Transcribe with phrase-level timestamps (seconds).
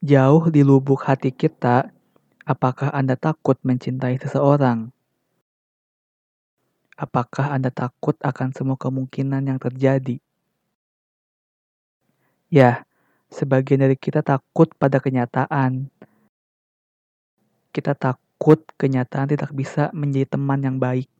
[0.00, 1.92] Jauh di lubuk hati kita,
[2.48, 4.88] apakah Anda takut mencintai seseorang?
[6.96, 10.16] Apakah Anda takut akan semua kemungkinan yang terjadi?
[12.48, 12.88] Ya,
[13.28, 15.92] sebagian dari kita takut pada kenyataan.
[17.68, 21.12] Kita takut kenyataan tidak bisa menjadi teman yang baik.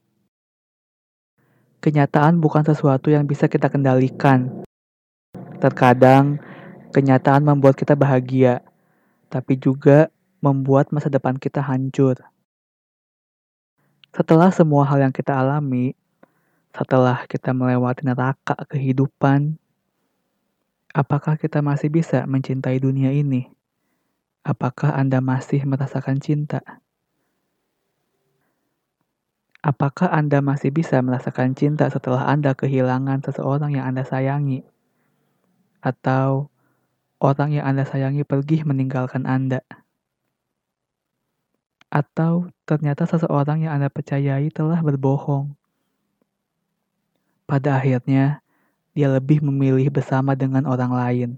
[1.84, 4.64] Kenyataan bukan sesuatu yang bisa kita kendalikan.
[5.60, 6.40] Terkadang,
[6.96, 8.64] kenyataan membuat kita bahagia,
[9.30, 10.10] tapi juga
[10.42, 12.18] membuat masa depan kita hancur.
[14.10, 15.94] Setelah semua hal yang kita alami,
[16.74, 19.54] setelah kita melewati neraka kehidupan,
[20.90, 23.46] apakah kita masih bisa mencintai dunia ini?
[24.42, 26.58] Apakah Anda masih merasakan cinta?
[29.62, 34.66] Apakah Anda masih bisa merasakan cinta setelah Anda kehilangan seseorang yang Anda sayangi?
[35.84, 36.49] Atau
[37.20, 39.60] orang yang Anda sayangi pergi meninggalkan Anda?
[41.92, 45.52] Atau ternyata seseorang yang Anda percayai telah berbohong?
[47.44, 48.40] Pada akhirnya,
[48.96, 51.30] dia lebih memilih bersama dengan orang lain.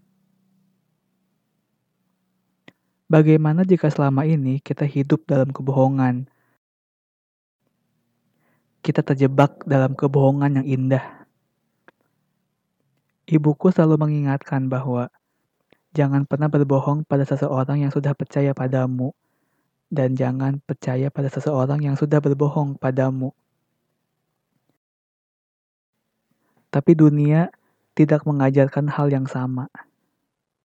[3.13, 6.29] Bagaimana jika selama ini kita hidup dalam kebohongan?
[8.81, 11.05] Kita terjebak dalam kebohongan yang indah.
[13.29, 15.13] Ibuku selalu mengingatkan bahwa
[15.93, 19.13] Jangan pernah berbohong pada seseorang yang sudah percaya padamu,
[19.93, 23.37] dan jangan percaya pada seseorang yang sudah berbohong padamu.
[26.73, 27.53] Tapi dunia
[27.93, 29.69] tidak mengajarkan hal yang sama.